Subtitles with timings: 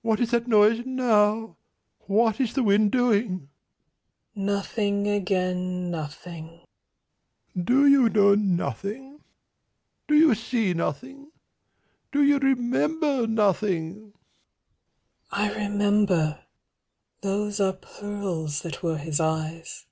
[0.00, 1.58] "What is that noise now?
[2.06, 3.50] What is the wind doing?"
[4.34, 6.64] Nothing again nothing.
[7.52, 9.20] 120 "Do "You know nothing?
[10.06, 11.32] Do you see nothing?
[12.12, 14.14] Do you remember "Nothing?"
[15.30, 16.46] I remember
[17.20, 19.84] Those are pearls that were his eyes.